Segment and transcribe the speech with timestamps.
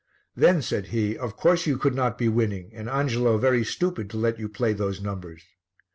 [0.35, 4.17] "Then," said he, "of course you could not be winning and Angelo very stupid to
[4.17, 5.43] let you play those numbers."